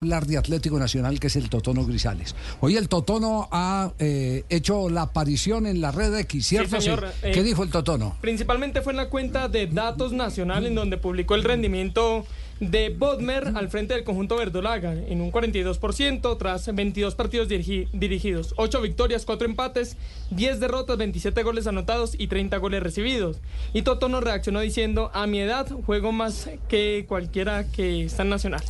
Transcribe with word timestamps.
hablar 0.00 0.26
de 0.26 0.38
Atlético 0.38 0.78
Nacional, 0.78 1.18
que 1.18 1.26
es 1.26 1.34
el 1.34 1.50
Totono 1.50 1.84
Grisales. 1.84 2.36
Hoy 2.60 2.76
el 2.76 2.88
Totono 2.88 3.48
ha 3.50 3.90
eh, 3.98 4.44
hecho 4.48 4.88
la 4.88 5.02
aparición 5.02 5.66
en 5.66 5.80
la 5.80 5.90
red 5.90 6.14
X, 6.20 6.46
¿cierto? 6.46 6.76
Sí, 6.76 6.82
señor. 6.82 7.08
¿Qué 7.20 7.40
Eh, 7.40 7.42
dijo 7.42 7.64
el 7.64 7.70
Totono? 7.70 8.16
Principalmente 8.20 8.80
fue 8.80 8.92
en 8.92 8.98
la 8.98 9.08
cuenta 9.08 9.48
de 9.48 9.66
Datos 9.66 10.12
Nacional, 10.12 10.66
en 10.66 10.76
donde 10.76 10.98
publicó 10.98 11.34
el 11.34 11.42
rendimiento 11.42 12.24
de 12.60 12.90
Bodmer 12.90 13.48
al 13.56 13.70
frente 13.70 13.94
del 13.94 14.04
conjunto 14.04 14.36
verdolaga, 14.36 14.92
en 14.94 15.20
un 15.20 15.32
42%, 15.32 16.38
tras 16.38 16.72
22 16.72 17.16
partidos 17.16 17.48
dirigi- 17.48 17.88
dirigidos, 17.92 18.54
8 18.56 18.80
victorias, 18.80 19.24
4 19.24 19.48
empates, 19.48 19.96
10 20.30 20.60
derrotas, 20.60 20.96
27 20.96 21.42
goles 21.42 21.66
anotados 21.66 22.14
y 22.16 22.28
30 22.28 22.56
goles 22.58 22.84
recibidos. 22.84 23.38
Y 23.74 23.82
Totono 23.82 24.20
reaccionó 24.20 24.60
diciendo, 24.60 25.10
a 25.12 25.26
mi 25.26 25.40
edad 25.40 25.66
juego 25.86 26.12
más 26.12 26.48
que 26.68 27.04
cualquiera 27.08 27.64
que 27.68 28.04
está 28.04 28.22
en 28.22 28.28
Nacional. 28.28 28.62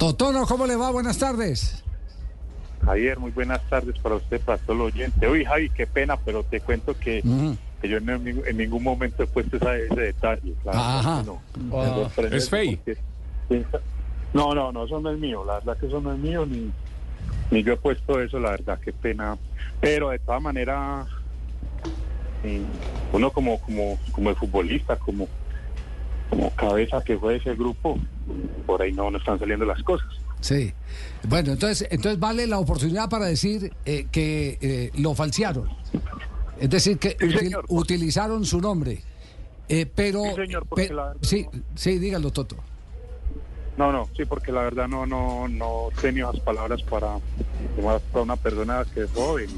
Totono, 0.00 0.46
¿cómo 0.46 0.66
le 0.66 0.76
va? 0.76 0.90
Buenas 0.90 1.18
tardes. 1.18 1.84
Javier, 2.86 3.18
muy 3.18 3.30
buenas 3.32 3.60
tardes 3.68 3.98
para 3.98 4.14
usted, 4.14 4.40
para 4.40 4.56
todo 4.56 4.74
el 4.76 4.80
oyente. 4.94 5.28
Uy, 5.28 5.44
Javi, 5.44 5.68
qué 5.68 5.86
pena, 5.86 6.16
pero 6.16 6.42
te 6.42 6.62
cuento 6.62 6.94
que, 6.98 7.20
que 7.82 7.86
yo 7.86 7.98
en, 7.98 8.06
ningún- 8.06 8.42
en 8.46 8.56
ningún 8.56 8.82
momento 8.82 9.22
he 9.22 9.26
puesto 9.26 9.58
esa- 9.58 9.76
ese 9.76 10.00
detalle. 10.00 10.54
Ajá. 10.66 11.22
no. 11.22 11.42
Ah, 11.74 12.08
¿es 12.32 12.48
fake? 12.48 12.98
No, 14.32 14.54
no, 14.54 14.72
no, 14.72 14.86
eso 14.86 14.98
no 15.00 15.10
es 15.12 15.18
mío. 15.18 15.44
La 15.44 15.54
verdad 15.56 15.76
que 15.76 15.86
eso 15.86 16.00
no 16.00 16.14
es 16.14 16.18
mío, 16.18 16.46
ni, 16.46 16.72
ni 17.50 17.62
yo 17.62 17.74
he 17.74 17.76
puesto 17.76 18.22
eso, 18.22 18.40
la 18.40 18.52
verdad, 18.52 18.80
qué 18.82 18.94
pena. 18.94 19.36
Pero 19.80 20.08
de 20.08 20.18
todas 20.18 20.40
maneras, 20.40 21.06
eh, 22.42 22.64
uno 23.12 23.30
como, 23.30 23.58
como, 23.60 23.98
como 24.12 24.30
el 24.30 24.36
futbolista, 24.36 24.96
como, 24.96 25.28
como 26.30 26.48
cabeza 26.54 27.02
que 27.02 27.18
fue 27.18 27.34
de 27.34 27.38
ese 27.40 27.54
grupo, 27.54 27.98
por 28.66 28.82
ahí 28.82 28.92
no, 28.92 29.10
no 29.10 29.18
están 29.18 29.38
saliendo 29.38 29.64
las 29.64 29.82
cosas. 29.82 30.08
Sí. 30.40 30.72
Bueno, 31.28 31.52
entonces, 31.52 31.86
entonces 31.90 32.18
vale 32.18 32.46
la 32.46 32.58
oportunidad 32.58 33.08
para 33.10 33.26
decir 33.26 33.72
eh, 33.84 34.06
que 34.10 34.58
eh, 34.60 34.90
lo 34.96 35.14
falsearon. 35.14 35.68
Es 36.58 36.70
decir, 36.70 36.98
que 36.98 37.10
Sí, 37.10 37.16
util- 37.26 37.38
señor. 37.38 37.64
utilizaron 37.68 38.44
su 38.44 38.60
nombre. 38.60 39.02
Eh, 39.68 39.86
pero. 39.86 40.22
Sí, 40.24 40.34
señor, 40.36 40.66
porque 40.66 40.88
pe- 40.88 40.94
la 40.94 41.04
verdad 41.08 41.20
sí, 41.22 41.46
no. 41.52 41.60
sí, 41.74 41.98
dígalo, 41.98 42.30
Toto. 42.32 42.56
No, 43.76 43.92
no, 43.92 44.08
sí, 44.16 44.24
porque 44.24 44.52
la 44.52 44.62
verdad 44.62 44.88
no, 44.88 45.06
no, 45.06 45.48
no 45.48 45.88
tengo 46.00 46.28
esas 46.30 46.40
palabras 46.42 46.82
para, 46.82 47.18
para 48.12 48.22
una 48.22 48.36
persona 48.36 48.84
que 48.92 49.04
es 49.04 49.10
joven, 49.12 49.48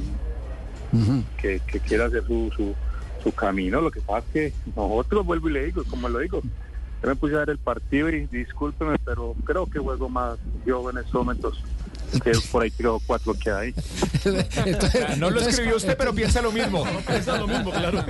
Ujú. 0.93 1.25
que, 1.41 1.61
que 1.67 1.81
quiera 1.81 2.07
hacer 2.07 2.25
su, 2.27 2.51
su, 2.55 2.75
su 3.23 3.33
camino. 3.33 3.81
Lo 3.81 3.91
que 3.91 4.01
pasa 4.01 4.19
es 4.19 4.33
que 4.33 4.53
nosotros, 4.77 5.25
vuelvo 5.27 5.49
y 5.49 5.53
le 5.55 5.65
digo, 5.67 5.83
como 5.89 6.09
lo 6.09 6.19
digo, 6.21 6.41
yo 7.03 7.09
me 7.09 7.17
puse 7.17 7.35
a 7.35 7.39
ver 7.41 7.51
el 7.51 7.59
partido 7.59 8.09
y 8.09 8.27
discúlpeme, 8.27 8.97
pero 9.05 9.35
creo 9.45 9.67
que 9.67 9.79
juego 9.79 10.09
más 10.09 10.39
yo 10.65 10.89
en 10.91 10.99
estos 10.99 11.15
momentos 11.15 11.63
que 12.23 12.33
por 12.51 12.63
ahí 12.63 12.71
creo 12.71 13.01
cuatro 13.07 13.33
que 13.35 13.51
hay. 13.51 13.75
Entonces- 14.67 15.17
No 15.19 15.31
lo 15.31 15.41
escribió 15.41 15.77
usted, 15.77 15.97
pero 15.97 16.13
piensa 16.15 16.43
lo 16.43 16.53
mismo. 16.53 16.85
Piensa 17.07 17.39
lo 17.39 17.47
mismo, 17.49 17.71
claro. 17.71 18.05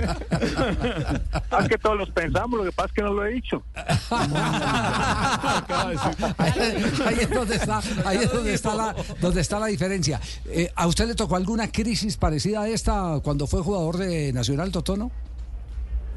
Ah, 1.49 1.65
que 1.67 1.77
todos 1.77 1.97
los 1.97 2.09
pensamos, 2.11 2.59
lo 2.59 2.65
que 2.65 2.71
pasa 2.73 2.87
es 2.87 2.93
que 2.93 3.01
no 3.01 3.13
lo 3.13 3.25
he 3.25 3.31
dicho. 3.35 3.63
ahí, 4.09 5.97
ahí 7.05 7.17
es 7.21 7.29
donde 7.29 7.55
está, 7.55 7.81
ahí 8.05 8.17
es 8.17 8.31
donde 8.31 8.53
está 8.53 8.75
la, 8.75 8.95
donde 9.21 9.41
está 9.41 9.59
la 9.59 9.67
diferencia. 9.67 10.19
Eh, 10.45 10.71
¿A 10.75 10.87
usted 10.87 11.07
le 11.07 11.15
tocó 11.15 11.35
alguna 11.35 11.71
crisis 11.71 12.17
parecida 12.17 12.61
a 12.63 12.67
esta 12.67 13.19
cuando 13.23 13.47
fue 13.47 13.61
jugador 13.61 13.97
de 13.97 14.33
Nacional 14.33 14.71
Totono? 14.71 15.11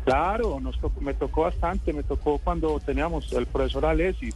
Claro, 0.06 0.60
nos 0.60 0.78
tocó- 0.78 1.00
me 1.00 1.14
tocó 1.14 1.42
bastante, 1.42 1.92
me 1.92 2.04
tocó 2.04 2.38
cuando 2.38 2.78
teníamos 2.78 3.32
el 3.32 3.44
profesor 3.44 3.86
Alessi, 3.86 4.32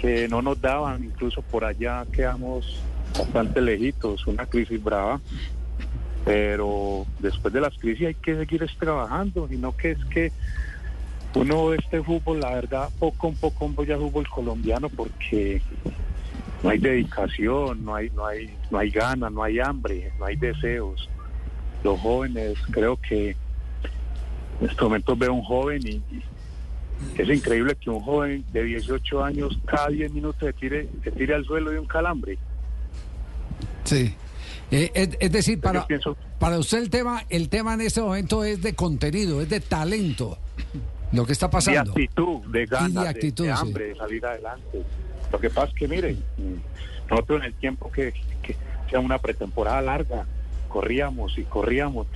que 0.00 0.28
no 0.28 0.40
nos 0.40 0.60
daban, 0.60 1.02
incluso 1.02 1.42
por 1.42 1.64
allá 1.64 2.06
quedamos 2.12 2.80
bastante 3.18 3.60
lejitos, 3.60 4.24
una 4.28 4.46
crisis 4.46 4.80
brava, 4.80 5.20
pero 6.24 7.04
después 7.18 7.52
de 7.52 7.60
las 7.60 7.76
crisis 7.76 8.06
hay 8.06 8.14
que 8.14 8.36
seguir 8.36 8.64
trabajando, 8.78 9.48
y 9.50 9.56
no 9.56 9.76
que 9.76 9.90
es 9.90 10.04
que 10.04 10.30
uno 11.34 11.74
este 11.74 12.00
fútbol, 12.00 12.38
la 12.38 12.54
verdad, 12.54 12.88
poco 13.00 13.30
a 13.30 13.32
poco 13.32 13.68
voy 13.70 13.90
a 13.90 13.98
fútbol 13.98 14.28
colombiano 14.28 14.88
porque 14.90 15.60
no 16.62 16.70
hay 16.70 16.78
dedicación, 16.78 17.84
no 17.84 17.96
hay, 17.96 18.10
no 18.10 18.24
hay, 18.24 18.56
no 18.70 18.78
hay 18.78 18.90
ganas, 18.90 19.32
no 19.32 19.42
hay 19.42 19.58
hambre, 19.58 20.12
no 20.20 20.26
hay 20.26 20.36
deseos. 20.36 21.08
Los 21.82 21.98
jóvenes 22.00 22.54
creo 22.70 22.96
que 22.96 23.34
en 24.60 24.68
estos 24.70 24.82
momentos 24.88 25.18
veo 25.18 25.32
un 25.34 25.42
joven 25.42 25.80
y, 25.86 25.90
y 25.90 26.22
es 27.16 27.28
increíble 27.28 27.76
que 27.80 27.90
un 27.90 28.00
joven 28.00 28.44
de 28.52 28.64
18 28.64 29.24
años 29.24 29.58
cada 29.66 29.88
10 29.88 30.12
minutos 30.12 30.40
se 30.40 30.52
tire, 30.52 30.88
se 31.04 31.10
tire 31.12 31.34
al 31.34 31.44
suelo 31.44 31.70
de 31.70 31.78
un 31.78 31.86
calambre. 31.86 32.38
Sí. 33.84 34.14
Eh, 34.70 34.90
es, 34.94 35.10
es 35.18 35.32
decir, 35.32 35.60
para, 35.60 35.86
para 36.38 36.58
usted 36.58 36.78
el 36.78 36.90
tema, 36.90 37.24
el 37.30 37.48
tema 37.48 37.74
en 37.74 37.80
este 37.82 38.00
momento 38.02 38.44
es 38.44 38.60
de 38.62 38.74
contenido, 38.74 39.40
es 39.40 39.48
de 39.48 39.60
talento, 39.60 40.36
lo 41.12 41.24
que 41.24 41.32
está 41.32 41.46
De 41.46 41.52
pasando. 41.52 41.90
actitud, 41.92 42.40
de 42.50 42.66
ganas, 42.66 43.02
de- 43.04 43.08
actitud, 43.08 43.44
de, 43.46 43.52
hambre, 43.52 43.84
de 43.88 43.94
salir 43.96 44.26
adelante. 44.26 44.82
Lo 45.32 45.38
que 45.38 45.48
pasa 45.50 45.68
es 45.68 45.74
que, 45.74 45.88
miren, 45.88 46.22
nosotros 47.08 47.40
en 47.40 47.46
el 47.46 47.54
tiempo 47.54 47.90
que, 47.90 48.12
que 48.42 48.56
sea 48.90 49.00
una 49.00 49.18
pretemporada 49.18 49.80
larga, 49.80 50.26
corríamos 50.68 51.38
y 51.38 51.44
corríamos. 51.44 52.06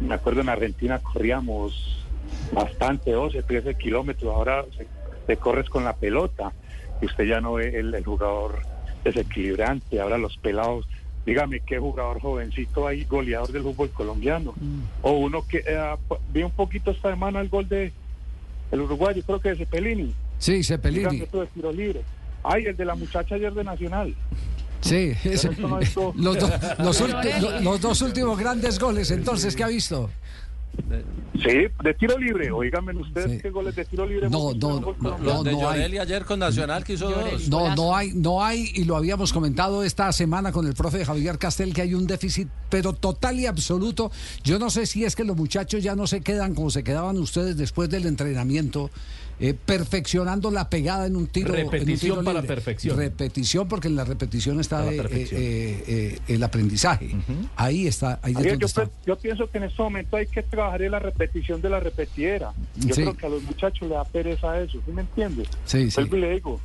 Me 0.00 0.14
acuerdo 0.14 0.40
en 0.42 0.48
Argentina 0.48 0.98
corríamos 0.98 2.04
bastante, 2.52 3.12
12, 3.12 3.42
13 3.42 3.74
kilómetros. 3.76 4.34
Ahora 4.34 4.64
se- 4.76 4.86
te 5.26 5.36
corres 5.36 5.68
con 5.68 5.84
la 5.84 5.94
pelota 5.94 6.52
y 7.00 7.06
usted 7.06 7.24
ya 7.24 7.40
no 7.40 7.54
ve 7.54 7.78
el, 7.78 7.94
el 7.94 8.04
jugador 8.04 8.60
desequilibrante. 9.04 10.00
Ahora 10.00 10.18
los 10.18 10.36
pelados, 10.38 10.86
dígame 11.24 11.60
qué 11.60 11.78
jugador 11.78 12.20
jovencito 12.20 12.86
hay, 12.86 13.04
goleador 13.04 13.50
del 13.52 13.62
fútbol 13.62 13.90
colombiano. 13.90 14.54
O 15.02 15.12
uno 15.12 15.46
que 15.46 15.58
eh, 15.66 15.94
vi 16.32 16.42
un 16.42 16.50
poquito 16.52 16.90
esta 16.90 17.10
semana 17.10 17.40
el 17.40 17.48
gol 17.48 17.68
de 17.68 17.92
el 18.72 18.80
uruguayo, 18.80 19.22
creo 19.24 19.40
que 19.40 19.50
de 19.50 19.56
Cepelini. 19.56 20.12
Sí, 20.38 20.62
Cepelini. 20.62 21.08
Dígame 21.08 21.26
de 21.40 21.46
tiro 21.54 21.72
libre. 21.72 22.02
Ay, 22.42 22.66
el 22.66 22.76
de 22.76 22.84
la 22.84 22.94
muchacha 22.94 23.34
ayer 23.36 23.52
de 23.54 23.64
Nacional. 23.64 24.14
Sí, 24.80 25.12
ese- 25.24 25.48
esto 25.50 25.68
no 25.68 25.80
es 25.80 25.92
todo. 25.94 26.12
los, 26.16 26.38
do- 26.38 26.50
los, 26.78 27.00
ulti- 27.02 27.40
lo- 27.40 27.60
los 27.60 27.80
dos 27.80 28.00
últimos 28.02 28.38
grandes 28.38 28.78
goles, 28.78 29.10
entonces, 29.10 29.56
¿qué 29.56 29.64
ha 29.64 29.68
visto? 29.68 30.10
Sí, 31.42 31.52
de 31.82 31.94
tiro 31.98 32.18
libre. 32.18 32.50
Oíganme 32.50 32.92
ustedes 32.94 33.32
Sí. 33.32 33.38
qué 33.42 33.48
goles 33.50 33.74
de 33.74 33.84
tiro 33.86 34.04
libre. 34.04 34.28
No, 34.28 34.52
no, 34.52 34.94
no. 35.00 35.18
Los 35.18 35.44
de 35.44 35.52
no 35.52 35.70
hay. 35.70 35.96
Ayer 35.96 36.24
con 36.26 36.38
Nacional 36.38 36.84
que 36.84 36.94
hizo 36.94 37.08
dos. 37.08 37.48
No, 37.48 37.74
no 37.74 37.96
hay, 37.96 38.12
no 38.12 38.44
hay, 38.44 38.72
y 38.74 38.84
lo 38.84 38.94
habíamos 38.96 39.32
comentado 39.32 39.82
esta 39.82 40.12
semana 40.12 40.52
con 40.52 40.66
el 40.66 40.74
profe 40.74 41.02
Javier 41.04 41.38
Castel, 41.38 41.72
que 41.72 41.80
hay 41.82 41.94
un 41.94 42.06
déficit, 42.06 42.48
pero 42.68 42.92
total 42.92 43.40
y 43.40 43.46
absoluto. 43.46 44.10
Yo 44.44 44.58
no 44.58 44.68
sé 44.68 44.84
si 44.84 45.04
es 45.04 45.16
que 45.16 45.24
los 45.24 45.36
muchachos 45.36 45.82
ya 45.82 45.96
no 45.96 46.06
se 46.06 46.20
quedan 46.20 46.54
como 46.54 46.68
se 46.70 46.84
quedaban 46.84 47.16
ustedes 47.16 47.56
después 47.56 47.88
del 47.88 48.04
entrenamiento, 48.04 48.90
eh, 49.38 49.52
perfeccionando 49.54 50.50
la 50.50 50.68
pegada 50.70 51.06
en 51.06 51.14
un 51.16 51.26
tiro. 51.26 51.54
en 51.54 51.66
un 51.66 51.72
Repetición 51.72 52.12
tiro 52.18 52.24
para 52.24 52.40
libre. 52.40 52.54
perfección. 52.56 52.96
Repetición, 52.96 53.68
porque 53.68 53.88
en 53.88 53.96
la 53.96 54.04
repetición 54.04 54.60
está 54.60 54.82
la 54.84 54.92
eh, 54.92 54.96
perfección. 54.96 55.40
eh, 55.42 55.84
eh, 55.86 56.18
el 56.28 56.42
aprendizaje. 56.42 57.14
Ahí 57.56 57.86
está, 57.86 58.18
ahí 58.22 58.32
yo, 58.34 58.66
está. 58.66 58.88
yo 59.06 59.16
pienso 59.16 59.50
que 59.50 59.58
en 59.58 59.64
este 59.64 59.82
momento 59.82 60.16
hay 60.16 60.26
que 60.26 60.42
trabajar 60.42 60.82
en 60.82 60.92
la 60.92 60.98
repetición 60.98 61.60
de 61.60 61.68
la 61.70 61.80
repetidera. 61.80 62.52
Yo 62.76 62.94
Sí. 62.94 63.02
creo 63.02 63.16
que 63.16 63.26
a 63.26 63.28
los 63.28 63.42
muchachos 63.42 63.88
le 63.88 63.94
da 63.94 64.04
pereza 64.04 64.58
eso, 64.60 64.78
¿sí 64.86 64.92
me 64.92 65.02
entiendes? 65.02 65.48
Sí, 65.66 65.90
sí. 65.90 65.96
Vuelvo 65.96 66.16
y 66.16 66.20
le 66.20 66.30
digo, 66.34 66.60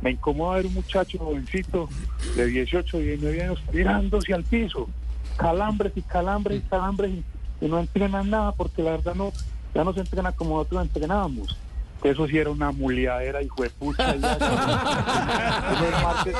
me 0.00 0.10
incomoda 0.12 0.56
ver 0.56 0.66
un 0.66 0.74
muchacho 0.74 1.18
jovencito 1.18 1.88
de 2.36 2.46
18, 2.46 2.98
19 2.98 3.42
años 3.42 3.62
tirándose 3.72 4.32
al 4.32 4.44
piso, 4.44 4.88
calambres 5.36 5.92
y 5.96 6.02
calambres 6.02 6.58
y 6.58 6.68
calambres 6.68 7.10
y, 7.10 7.64
y 7.64 7.68
no 7.68 7.80
entrenan 7.80 8.30
nada 8.30 8.52
porque 8.52 8.82
la 8.82 8.92
verdad 8.92 9.14
no, 9.14 9.32
ya 9.74 9.82
no 9.84 9.92
se 9.92 10.00
entrena 10.00 10.32
como 10.32 10.56
nosotros 10.58 10.82
entrenábamos. 10.82 11.56
Eso 12.04 12.26
sí 12.26 12.36
era 12.36 12.50
una 12.50 12.72
muliadera, 12.72 13.42
hijo 13.42 13.62
de 13.62 13.70
puta. 13.70 14.12
uno, 14.14 15.86
el 15.86 16.02
martes, 16.02 16.34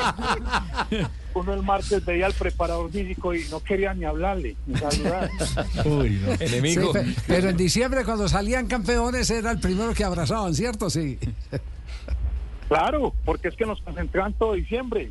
uno 1.35 1.55
el 1.55 1.63
martes 1.63 2.05
veía 2.05 2.27
al 2.27 2.33
preparador 2.33 2.91
físico 2.91 3.33
y 3.35 3.45
no 3.51 3.61
quería 3.61 3.95
ni 3.95 4.05
hablarle, 4.05 4.57
ni 4.67 4.77
saludar. 4.77 5.31
Uy, 5.85 6.21
no. 6.25 6.33
Enemigo. 6.41 6.93
pe- 6.93 7.15
pero 7.27 7.51
en 7.51 7.57
diciembre 7.57 8.05
cuando 8.05 8.29
salían 8.29 8.67
campeones 8.67 9.31
era 9.31 9.53
el 9.53 9.61
primero 9.61 9.95
que 9.95 10.03
abrazaban, 10.05 10.55
¿cierto? 10.55 10.91
Sí. 10.91 11.19
Claro, 12.69 13.13
porque 13.25 13.49
es 13.49 13.57
que 13.57 13.67
nos 13.67 13.81
concentran 13.83 14.33
todo 14.35 14.55
diciembre. 14.55 15.11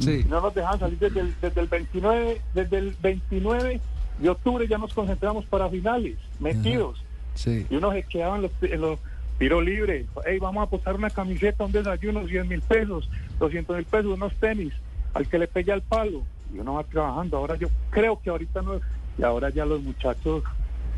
Sí. 0.00 0.24
no 0.28 0.40
nos 0.40 0.52
dejan 0.52 0.78
salir 0.80 0.98
desde 0.98 1.20
el, 1.20 1.34
desde 1.40 1.60
el 1.60 1.68
29 1.68 2.40
desde 2.54 2.76
el 2.78 2.96
29 3.00 3.80
de 4.18 4.28
octubre 4.28 4.66
ya 4.68 4.78
nos 4.78 4.92
concentramos 4.92 5.44
para 5.46 5.70
finales 5.70 6.16
metidos 6.40 6.98
Sí. 7.34 7.64
y 7.70 7.76
uno 7.76 7.92
se 7.92 8.02
quedaba 8.02 8.34
en 8.36 8.42
los, 8.42 8.50
en 8.62 8.80
los 8.80 8.98
tiros 9.38 9.64
libres 9.64 10.06
hey, 10.24 10.38
vamos 10.38 10.60
a 10.60 10.64
apostar 10.64 10.94
una 10.94 11.10
camiseta 11.10 11.64
un 11.64 11.72
desayuno 11.72 12.26
100 12.26 12.48
mil 12.48 12.62
pesos 12.62 13.08
200 13.38 13.76
mil 13.76 13.84
pesos 13.84 14.14
unos 14.14 14.34
tenis 14.36 14.72
al 15.16 15.26
que 15.26 15.38
le 15.38 15.48
pegue 15.48 15.72
al 15.72 15.82
palo. 15.82 16.22
Y 16.54 16.58
uno 16.58 16.74
va 16.74 16.84
trabajando. 16.84 17.38
Ahora 17.38 17.56
yo 17.56 17.68
creo 17.90 18.20
que 18.20 18.30
ahorita 18.30 18.62
no 18.62 18.80
y 19.18 19.22
ahora 19.22 19.48
ya 19.48 19.64
los 19.64 19.82
muchachos 19.82 20.44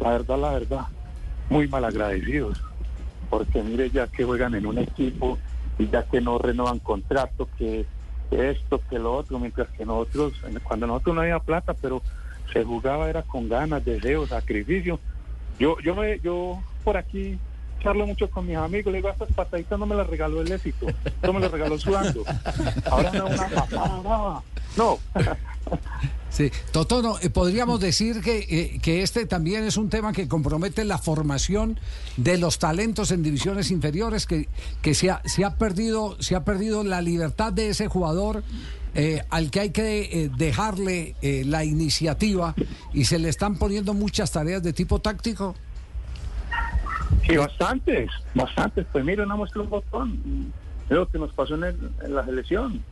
la 0.00 0.10
verdad 0.10 0.38
la 0.38 0.52
verdad 0.52 0.86
muy 1.48 1.68
mal 1.68 1.84
agradecidos 1.84 2.60
porque 3.30 3.62
mire 3.62 3.90
ya 3.90 4.08
que 4.08 4.24
juegan 4.24 4.56
en 4.56 4.66
un 4.66 4.78
equipo 4.78 5.38
y 5.78 5.88
ya 5.88 6.02
que 6.02 6.20
no 6.20 6.38
renovan 6.38 6.80
contrato 6.80 7.48
que 7.56 7.86
esto, 8.30 8.80
que 8.90 8.98
lo 8.98 9.14
otro, 9.14 9.38
mientras 9.38 9.68
que 9.68 9.86
nosotros, 9.86 10.34
cuando 10.64 10.86
nosotros 10.86 11.14
no 11.14 11.22
había 11.22 11.38
plata, 11.38 11.74
pero 11.74 12.02
se 12.52 12.64
jugaba 12.64 13.08
era 13.08 13.22
con 13.22 13.48
ganas, 13.48 13.84
deseo, 13.84 14.26
sacrificio. 14.26 14.98
Yo, 15.58 15.78
yo, 15.80 15.94
me, 15.94 16.18
yo 16.20 16.60
por 16.84 16.96
aquí 16.96 17.38
charlo 17.80 18.06
mucho 18.06 18.30
con 18.30 18.46
mis 18.46 18.56
amigos, 18.56 18.92
le 18.92 18.98
digo, 18.98 19.10
estas 19.10 19.32
pataditas 19.32 19.78
no 19.78 19.86
me 19.86 19.94
las 19.94 20.06
regaló 20.06 20.40
el 20.40 20.50
éxito, 20.50 20.86
no 21.22 21.32
me 21.32 21.40
las 21.40 21.50
regaló 21.50 21.78
sudando. 21.78 22.24
Ahora 22.90 23.12
me 23.12 23.18
da 23.18 23.24
una 23.24 24.00
brava. 24.00 24.42
No. 24.76 24.98
Sí, 26.30 26.52
Totono, 26.72 27.16
eh, 27.22 27.30
podríamos 27.30 27.80
decir 27.80 28.20
que, 28.20 28.46
eh, 28.50 28.78
que 28.82 29.02
este 29.02 29.24
también 29.24 29.64
es 29.64 29.78
un 29.78 29.88
tema 29.88 30.12
que 30.12 30.28
compromete 30.28 30.84
la 30.84 30.98
formación 30.98 31.80
de 32.18 32.36
los 32.36 32.58
talentos 32.58 33.10
en 33.12 33.22
divisiones 33.22 33.70
inferiores, 33.70 34.26
que, 34.26 34.46
que 34.82 34.94
se, 34.94 35.10
ha, 35.10 35.22
se, 35.24 35.46
ha 35.46 35.56
perdido, 35.56 36.20
se 36.20 36.36
ha 36.36 36.44
perdido 36.44 36.84
la 36.84 37.00
libertad 37.00 37.52
de 37.52 37.70
ese 37.70 37.88
jugador 37.88 38.44
eh, 38.94 39.22
al 39.30 39.50
que 39.50 39.60
hay 39.60 39.70
que 39.70 40.00
eh, 40.00 40.30
dejarle 40.36 41.14
eh, 41.20 41.44
la 41.46 41.64
iniciativa 41.64 42.54
y 42.92 43.04
se 43.04 43.18
le 43.18 43.28
están 43.28 43.56
poniendo 43.56 43.94
muchas 43.94 44.32
tareas 44.32 44.62
de 44.62 44.72
tipo 44.72 45.00
táctico. 45.00 45.54
Sí, 47.26 47.36
bastantes, 47.36 48.10
bastantes. 48.34 48.86
Pues 48.92 49.04
mira, 49.04 49.24
una 49.24 49.36
muestra 49.36 49.62
un 49.62 49.70
botón. 49.70 50.52
Es 50.88 50.96
lo 50.96 51.06
que 51.08 51.18
nos 51.18 51.32
pasó 51.32 51.54
en, 51.56 51.64
el- 51.64 51.90
en 52.04 52.14
la 52.14 52.24
selección. 52.24 52.82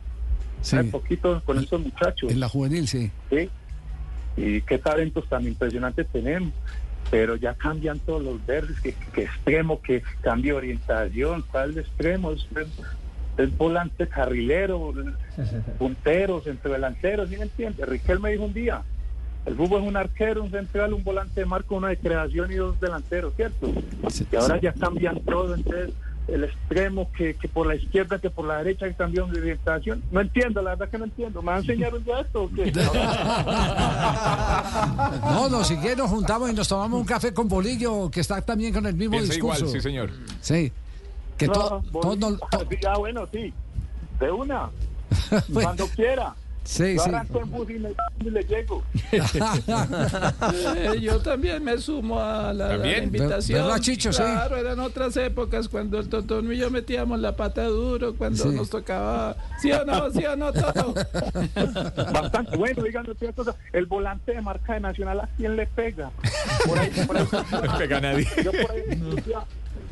Sí. 0.61 0.77
Un 0.77 0.91
poquito 0.91 1.41
con 1.45 1.57
estos 1.59 1.81
muchachos. 1.81 2.31
En 2.31 2.39
la 2.39 2.49
juvenil, 2.49 2.87
sí. 2.87 3.11
¿sí? 3.29 3.49
Y 4.35 4.61
qué 4.61 4.77
talentos 4.77 5.27
tan 5.29 5.45
impresionantes 5.47 6.07
tenemos. 6.07 6.53
Pero 7.09 7.35
ya 7.37 7.53
cambian 7.53 7.99
todos 7.99 8.21
los 8.21 8.45
verdes, 8.45 8.79
que, 8.81 8.93
que 9.13 9.23
extremo, 9.23 9.81
que 9.81 10.03
cambia 10.21 10.51
de 10.53 10.57
orientación, 10.57 11.43
tal 11.53 11.73
de 11.73 11.81
extremo, 11.81 12.31
es, 12.31 12.45
es 13.37 13.57
volante 13.57 14.07
carrilero, 14.09 14.93
puntero, 15.79 16.41
centrodelantero, 16.41 17.25
¿sí 17.27 17.37
me 17.37 17.43
entiende? 17.43 17.85
Riquel 17.85 18.19
me 18.19 18.31
dijo 18.31 18.43
un 18.43 18.53
día, 18.53 18.81
el 19.45 19.55
fútbol 19.55 19.83
es 19.83 19.87
un 19.87 19.97
arquero, 19.97 20.43
un 20.43 20.51
central, 20.51 20.93
un 20.93 21.03
volante 21.03 21.39
de 21.41 21.45
marco, 21.45 21.75
una 21.75 21.89
de 21.89 21.97
creación 21.97 22.51
y 22.51 22.55
dos 22.55 22.79
delanteros, 22.79 23.33
¿cierto? 23.35 23.67
Sí, 24.09 24.25
y 24.31 24.35
ahora 24.35 24.59
ya 24.59 24.73
cambian 24.73 25.19
todo, 25.21 25.55
entonces 25.55 25.91
el 26.27 26.43
extremo 26.43 27.09
que, 27.17 27.35
que 27.35 27.47
por 27.47 27.65
la 27.67 27.75
izquierda, 27.75 28.19
que 28.19 28.29
por 28.29 28.45
la 28.45 28.57
derecha, 28.57 28.85
que 28.85 28.93
cambian 28.95 29.31
de 29.31 29.39
orientación. 29.39 30.03
No 30.11 30.19
entiendo, 30.19 30.61
la 30.61 30.71
verdad 30.71 30.89
que 30.89 30.97
no 30.97 31.05
entiendo. 31.05 31.41
¿Me 31.41 31.55
enseñaron 31.55 32.03
ya 32.03 32.19
esto 32.19 32.43
o 32.43 32.49
qué? 32.53 32.71
No, 35.23 35.49
no, 35.49 35.63
si 35.63 35.77
quieren 35.77 35.99
nos 35.99 36.09
juntamos 36.09 36.49
y 36.49 36.53
nos 36.53 36.67
tomamos 36.67 36.99
un 36.99 37.05
café 37.05 37.33
con 37.33 37.47
bolillo, 37.47 38.09
que 38.11 38.19
está 38.19 38.41
también 38.41 38.73
con 38.73 38.85
el 38.85 38.95
mismo 38.95 39.11
Piensa 39.13 39.33
discurso. 39.33 39.59
igual, 39.59 39.71
sí, 39.73 39.81
señor. 39.81 40.09
Sí. 40.41 40.71
Que 41.37 41.47
No, 41.47 41.53
to- 41.53 41.83
voy- 41.91 42.01
todos 42.01 42.17
nos- 42.17 42.39
to- 42.51 42.65
Sí, 42.69 42.77
ah, 42.87 42.97
bueno, 42.97 43.27
sí. 43.31 43.53
De 44.19 44.31
una. 44.31 44.69
Cuando 45.53 45.87
quiera. 45.87 46.35
Sí, 46.67 46.95
Yo 46.95 47.03
sí. 47.03 47.09
arranco 47.09 47.39
en 47.41 47.49
bus 47.51 47.69
y, 47.69 47.73
me- 47.79 47.93
y 48.25 48.29
le 48.29 48.43
llego. 48.43 48.83
Eh, 50.75 50.99
yo 51.01 51.19
también 51.21 51.63
me 51.63 51.77
sumo 51.77 52.19
a 52.19 52.53
la, 52.53 52.71
a 52.71 52.77
la 52.77 52.97
invitación. 52.97 53.63
¿Verdad, 53.63 53.79
Chicho? 53.79 54.11
Sí. 54.11 54.21
Claro, 54.21 54.57
eran 54.57 54.79
otras 54.79 55.15
épocas 55.17 55.69
cuando 55.69 55.97
el 55.99 56.09
Totón 56.09 56.51
y 56.51 56.57
yo 56.57 56.69
metíamos 56.69 57.19
la 57.19 57.35
pata 57.35 57.63
duro, 57.65 58.15
cuando 58.15 58.43
Sí. 58.43 58.49
nos 58.49 58.69
tocaba. 58.69 59.35
¿Sí 59.61 59.71
o 59.71 59.85
no? 59.85 60.09
¿Sí 60.11 60.25
o 60.25 60.35
no, 60.35 60.51
Toto? 60.51 60.93
Bastante 62.13 62.57
bueno, 62.57 62.83
díganme. 62.83 63.13
El 63.73 63.85
volante 63.85 64.33
de 64.33 64.41
marca 64.41 64.73
de 64.73 64.79
Nacional, 64.81 65.21
¿a 65.21 65.29
quién 65.37 65.55
le 65.55 65.67
pega? 65.67 66.11
Por 66.65 66.79
ahí, 66.79 66.89
por 67.07 67.17
ahí. 67.17 67.27
No 67.63 67.77
pega 67.77 67.97
a 67.97 68.01
nadie. 68.01 68.27
Yo 68.43 68.51
por 68.51 68.71
ahí 68.71 68.81
decía, 69.15 69.39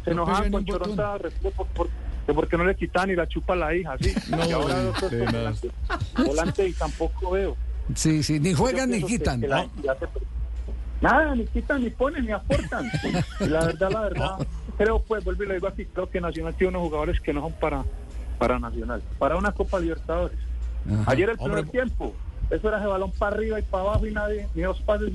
se 0.04 0.12
enojaban 0.12 0.52
con 0.52 0.66
Choronta 0.66 1.18
por, 1.56 1.68
por, 1.68 1.88
que 2.26 2.34
porque 2.34 2.58
no 2.58 2.66
le 2.66 2.76
quitan 2.76 3.10
y 3.10 3.16
la 3.16 3.28
chupa 3.28 3.56
la 3.56 3.76
hija, 3.76 3.96
sí. 4.00 4.14
y 4.30 4.52
ahora 4.52 4.76
volante, 4.86 5.72
volante 6.26 6.68
y 6.68 6.74
tampoco 6.74 7.32
veo. 7.32 7.56
Sí, 7.94 8.24
sí, 8.24 8.40
ni 8.40 8.54
juegan 8.54 8.90
ni 8.90 9.02
que- 9.02 9.06
quitan. 9.08 9.42
que 9.42 9.48
la- 9.48 9.68
ya 9.84 9.96
se- 9.96 10.08
Nada, 11.02 11.36
ni 11.36 11.46
quitan, 11.46 11.84
ni 11.84 11.90
ponen, 11.90 12.26
ni 12.26 12.32
aportan. 12.32 12.90
Y 13.42 13.46
la 13.48 13.66
verdad, 13.66 13.92
la 13.92 14.02
verdad, 14.02 14.48
creo, 14.78 15.00
pues, 15.00 15.24
vuelvo 15.24 15.44
y 15.44 15.48
lo 15.48 15.54
digo 15.54 15.68
aquí, 15.68 15.86
creo 15.86 16.10
que 16.10 16.20
Nacional 16.22 16.56
tiene 16.56 16.70
unos 16.70 16.88
jugadores 16.88 17.20
que 17.20 17.34
no 17.34 17.42
son 17.42 17.54
para, 17.54 17.84
para 18.40 18.58
Nacional, 18.60 19.04
para 19.20 19.36
una 19.36 19.52
Copa 19.52 19.80
Libertadores. 19.80 20.38
Ayer 21.06 21.30
el 21.30 21.38
primer 21.38 21.60
Hombre. 21.60 21.72
tiempo, 21.72 22.14
eso 22.50 22.68
era 22.70 22.78
ese 22.80 22.88
balón 22.88 23.12
para 23.12 23.36
arriba 23.36 23.60
y 23.60 23.64
para 23.64 23.84
abajo 23.84 24.06
y 24.08 24.12
nadie, 24.14 24.48
ni 24.56 24.64
dos 24.64 24.80
pases, 24.82 25.12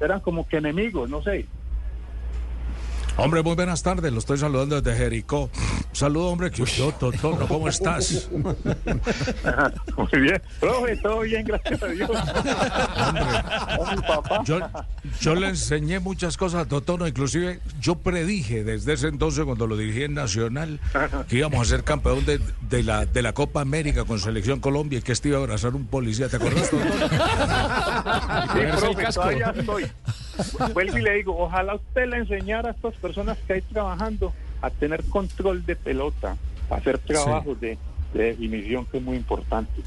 eran 0.00 0.18
como 0.20 0.48
que 0.48 0.56
enemigos, 0.56 1.08
no 1.08 1.22
sé. 1.22 1.46
Hombre, 3.16 3.42
muy 3.42 3.54
buenas 3.54 3.82
tardes, 3.82 4.10
lo 4.12 4.18
estoy 4.18 4.38
saludando 4.38 4.80
desde 4.80 4.98
Jericó. 4.98 5.50
Saludo, 5.92 6.28
hombre, 6.28 6.50
que 6.50 6.64
yo, 6.64 6.92
Totono, 6.92 7.46
¿cómo 7.46 7.68
estás? 7.68 8.30
Muy 8.32 10.20
bien, 10.20 10.40
profe, 10.58 10.96
todo 10.96 11.20
bien, 11.20 11.44
gracias 11.44 11.82
a 11.82 11.86
Dios. 11.88 12.10
Papá. 14.06 14.42
Yo, 14.44 14.60
yo 15.20 15.34
le 15.34 15.48
enseñé 15.48 16.00
muchas 16.00 16.38
cosas 16.38 16.62
a 16.62 16.68
Totono, 16.68 17.06
inclusive 17.06 17.60
yo 17.80 17.96
predije 17.96 18.64
desde 18.64 18.94
ese 18.94 19.08
entonces, 19.08 19.44
cuando 19.44 19.66
lo 19.66 19.76
dirigí 19.76 20.04
en 20.04 20.14
Nacional, 20.14 20.80
que 21.28 21.36
íbamos 21.36 21.60
a 21.60 21.70
ser 21.70 21.84
campeón 21.84 22.24
de, 22.24 22.40
de 22.68 22.82
la, 22.82 23.04
de 23.04 23.20
la 23.20 23.34
Copa 23.34 23.60
América 23.60 24.04
con 24.04 24.18
Selección 24.18 24.60
Colombia 24.60 24.98
y 25.00 25.02
que 25.02 25.12
este 25.12 25.28
iba 25.28 25.38
a 25.38 25.42
abrazar 25.42 25.74
un 25.74 25.86
policía, 25.86 26.30
¿te 26.30 26.36
acuerdas, 26.36 26.70
Totono? 26.70 27.08
Sí, 28.52 28.60
profe, 28.78 29.12
todavía 29.12 29.54
estoy. 29.56 29.86
Vuelvo 30.74 30.98
y 30.98 31.02
le 31.02 31.14
digo, 31.14 31.36
ojalá 31.38 31.74
usted 31.74 32.08
le 32.08 32.18
enseñara 32.18 32.70
a 32.70 32.72
estas 32.72 32.94
personas 32.94 33.38
que 33.46 33.54
hay 33.54 33.62
trabajando 33.62 34.32
a 34.60 34.70
tener 34.70 35.04
control 35.04 35.64
de 35.66 35.76
pelota, 35.76 36.36
a 36.70 36.74
hacer 36.74 36.98
trabajos 36.98 37.60
de, 37.60 37.78
de 38.14 38.24
definición 38.24 38.86
que 38.86 38.98
es 38.98 39.02
muy 39.02 39.16
importante. 39.16 39.82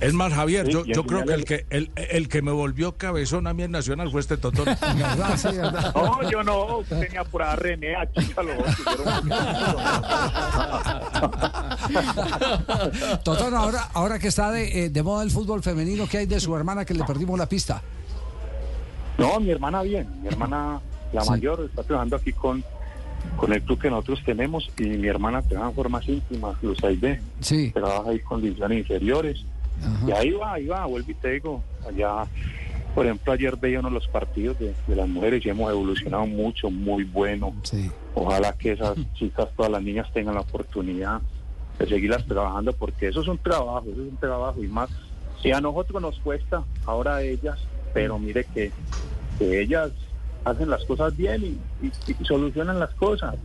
Es 0.00 0.12
más, 0.12 0.32
Javier, 0.32 0.66
Sí, 0.66 0.72
yo, 0.72 0.84
yo 0.84 1.06
creo 1.06 1.24
que 1.24 1.34
el 1.34 1.44
que 1.44 1.66
el, 1.70 1.90
el 1.94 2.28
que 2.28 2.42
me 2.42 2.50
volvió 2.50 2.96
cabezón 2.96 3.46
a 3.46 3.54
mí 3.54 3.62
en 3.62 3.70
Nacional 3.70 4.10
fue 4.10 4.20
este 4.20 4.36
¿verdad? 4.42 5.92
No, 5.94 6.30
yo 6.30 6.42
no, 6.42 6.82
tenía 6.88 7.22
por 7.24 7.42
a 7.42 7.54
René, 7.54 7.94
a 7.94 8.02
otros. 8.02 8.24
Totono, 13.24 13.56
ahora, 13.56 13.88
ahora 13.94 14.18
que 14.18 14.28
está 14.28 14.50
de, 14.50 14.86
eh, 14.86 14.90
de 14.90 15.02
moda 15.02 15.22
el 15.22 15.30
fútbol 15.30 15.62
femenino, 15.62 16.08
¿qué 16.08 16.18
hay 16.18 16.26
de 16.26 16.40
su 16.40 16.54
hermana 16.56 16.84
que 16.84 16.94
le 16.94 17.04
perdimos 17.04 17.38
la 17.38 17.48
pista? 17.48 17.82
No, 19.18 19.38
mi 19.40 19.50
hermana 19.50 19.82
bien, 19.82 20.06
mi 20.22 20.28
hermana, 20.28 20.80
la 21.12 21.22
Sí. 21.22 21.30
mayor, 21.30 21.64
está 21.68 21.82
trabajando 21.82 22.16
aquí 22.16 22.32
con, 22.32 22.64
con 23.36 23.52
el 23.52 23.62
club 23.62 23.78
que 23.80 23.90
nosotros 23.90 24.20
tenemos 24.24 24.70
y 24.78 24.82
mi 24.84 25.08
hermana 25.08 25.42
trabaja 25.42 25.70
en 25.70 25.76
formas 25.76 26.08
íntimas, 26.08 26.56
los 26.62 26.82
AIB, 26.82 27.20
Sí. 27.40 27.70
trabaja 27.72 28.10
ahí 28.10 28.18
con 28.20 28.42
divisiones 28.42 28.78
inferiores. 28.78 29.44
Ajá. 29.82 30.06
Y 30.08 30.12
ahí 30.12 30.30
va, 30.32 30.52
ahí 30.54 30.66
va, 30.66 30.86
vuelvo 30.86 31.10
y 31.10 31.14
te 31.14 31.30
digo, 31.32 31.62
allá, 31.88 32.26
por 32.94 33.06
ejemplo, 33.06 33.32
ayer 33.32 33.56
veía 33.56 33.80
uno 33.80 33.88
de 33.88 33.94
los 33.94 34.08
partidos 34.08 34.58
de, 34.58 34.74
de 34.86 34.96
las 34.96 35.08
mujeres 35.08 35.44
y 35.44 35.48
hemos 35.50 35.70
evolucionado 35.70 36.26
mucho, 36.26 36.70
muy 36.70 37.04
bueno. 37.04 37.54
Sí. 37.62 37.90
Ojalá 38.14 38.52
que 38.52 38.72
esas 38.72 38.96
chicas, 39.14 39.48
todas 39.56 39.70
las 39.72 39.82
niñas 39.82 40.12
tengan 40.12 40.34
la 40.34 40.40
oportunidad 40.42 41.20
de 41.78 41.86
seguirlas 41.88 42.24
trabajando, 42.26 42.72
porque 42.72 43.08
eso 43.08 43.20
es 43.22 43.28
un 43.28 43.38
trabajo, 43.38 43.82
eso 43.90 44.00
es 44.02 44.08
un 44.10 44.16
trabajo 44.16 44.62
y 44.62 44.68
más. 44.68 44.88
Si 45.42 45.50
a 45.50 45.60
nosotros 45.60 46.00
nos 46.00 46.18
cuesta, 46.20 46.62
ahora 46.86 47.16
a 47.16 47.22
ellas, 47.22 47.58
pero 47.94 48.18
mire 48.18 48.44
que, 48.52 48.70
que 49.38 49.60
ellas 49.62 49.90
hacen 50.44 50.68
las 50.68 50.84
cosas 50.84 51.16
bien 51.16 51.42
y, 51.42 51.86
y- 51.86 51.92
y 52.20 52.24
solucionan 52.26 52.78
las 52.78 52.90
cosas. 52.94 53.36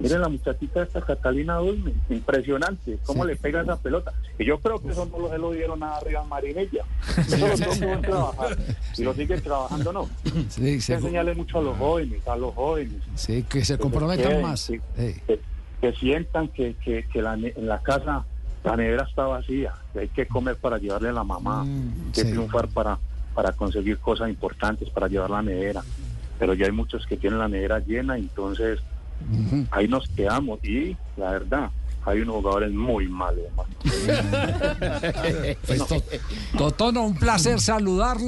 Miren 0.00 0.20
la 0.20 0.28
muchachita 0.28 0.84
esta 0.84 1.00
Catalina 1.02 1.56
Dulme, 1.56 1.92
impresionante, 2.08 2.98
cómo 3.04 3.24
Sí. 3.24 3.30
le 3.30 3.36
pega 3.36 3.62
esa 3.62 3.76
pelota. 3.76 4.12
Y 4.38 4.44
yo 4.44 4.60
creo 4.60 4.80
que 4.80 4.90
eso 4.92 5.06
no 5.06 5.18
lo, 5.18 5.28
se 5.28 5.38
lo 5.38 5.50
dieron 5.50 5.80
nada 5.80 5.96
arriba 5.96 6.20
a 6.20 6.24
Marinella. 6.24 6.84
Eso 7.18 7.36
lo 7.48 7.56
que 7.56 8.06
trabajar. 8.06 8.56
Y 8.96 9.02
lo 9.02 9.12
siguen 9.14 9.42
trabajando, 9.42 9.92
¿no? 9.92 10.08
Sí, 10.48 10.64
Hay 10.64 10.74
que 10.76 10.80
se- 10.80 10.94
enseñarle 10.94 11.34
mucho 11.34 11.58
a 11.58 11.62
los 11.62 11.76
jóvenes, 11.76 12.26
a 12.28 12.36
los 12.36 12.54
jóvenes 12.54 13.02
sí, 13.16 13.42
que 13.42 13.64
se 13.64 13.74
que 13.76 13.82
comprometan 13.82 14.40
más. 14.40 14.60
sí, 14.60 14.78
Sí. 14.96 15.16
que, 15.26 15.40
que 15.80 15.92
sientan 15.94 16.46
que, 16.48 16.76
que, 16.76 17.04
que 17.12 17.20
la 17.20 17.34
en 17.34 17.66
la 17.66 17.80
casa 17.82 18.24
la 18.62 18.76
nevera 18.76 19.02
está 19.08 19.24
vacía, 19.26 19.72
que 19.92 19.98
hay 20.00 20.08
que 20.08 20.26
comer 20.26 20.56
para 20.56 20.78
llevarle 20.78 21.08
a 21.08 21.12
la 21.12 21.24
mamá, 21.24 21.64
Mm, 21.64 22.12
que 22.12 22.20
sí. 22.22 22.30
triunfar 22.30 22.68
para, 22.68 22.98
para 23.38 23.52
conseguir 23.52 23.98
cosas 23.98 24.28
importantes, 24.30 24.90
para 24.90 25.06
llevar 25.06 25.30
la 25.30 25.42
nevera. 25.42 25.80
Pero 26.40 26.54
ya 26.54 26.66
hay 26.66 26.72
muchos 26.72 27.06
que 27.06 27.16
tienen 27.16 27.38
la 27.38 27.46
nevera 27.46 27.78
llena, 27.78 28.18
entonces 28.18 28.80
ahí 29.70 29.86
nos 29.86 30.08
quedamos. 30.08 30.58
Y 30.64 30.96
la 31.16 31.30
verdad, 31.30 31.70
hay 32.04 32.22
unos 32.22 32.34
jugadores 32.34 32.72
muy 32.72 33.06
malos, 33.06 33.44
hermano. 33.46 33.70
Pues, 35.64 35.86
To- 35.86 36.02
Totono, 36.58 37.04
un 37.04 37.14
placer 37.14 37.60
saludarlo. 37.60 38.26